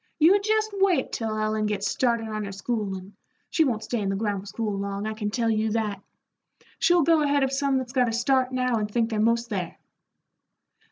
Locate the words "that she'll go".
5.73-7.21